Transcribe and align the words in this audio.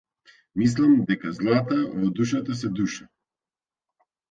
Мислам 0.61 0.95
дека 1.11 1.33
злата 1.41 1.77
во 1.99 2.11
душата 2.21 2.59
се 2.65 2.75
душа. 2.83 3.09